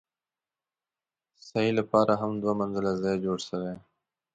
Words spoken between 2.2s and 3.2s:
هم دوه منزله ځای